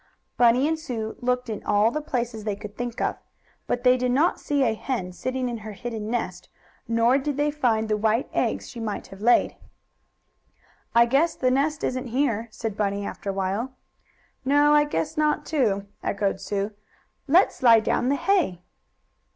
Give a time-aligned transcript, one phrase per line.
[0.35, 3.17] Bunny and Sue looked in all the places they could think of.
[3.67, 6.49] But they did not see a hen sitting in her hidden nest,
[6.87, 9.57] nor did they find the white eggs she might have laid.
[10.95, 13.73] "I guess the nest isn't here," said Bunny after a while.
[14.43, 16.71] "No, I guess not, too," echoed Sue.
[17.27, 18.63] "Let's slide down the hay."